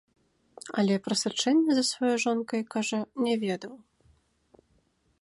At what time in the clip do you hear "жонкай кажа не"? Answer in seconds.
2.25-3.33